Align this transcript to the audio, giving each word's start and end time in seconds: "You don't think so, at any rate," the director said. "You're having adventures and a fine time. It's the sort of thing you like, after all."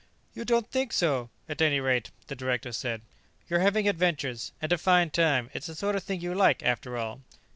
"You 0.33 0.45
don't 0.45 0.67
think 0.71 0.93
so, 0.93 1.29
at 1.47 1.61
any 1.61 1.79
rate," 1.79 2.09
the 2.25 2.35
director 2.35 2.71
said. 2.71 3.03
"You're 3.47 3.59
having 3.59 3.87
adventures 3.87 4.51
and 4.59 4.73
a 4.73 4.77
fine 4.79 5.11
time. 5.11 5.51
It's 5.53 5.67
the 5.67 5.75
sort 5.75 5.95
of 5.95 6.01
thing 6.03 6.21
you 6.21 6.33
like, 6.33 6.63
after 6.63 6.97
all." 6.97 7.21